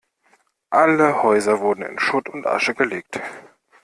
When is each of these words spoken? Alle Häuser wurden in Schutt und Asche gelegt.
Alle 0.71 1.21
Häuser 1.21 1.59
wurden 1.59 1.83
in 1.83 1.99
Schutt 1.99 2.27
und 2.27 2.47
Asche 2.47 2.73
gelegt. 2.73 3.21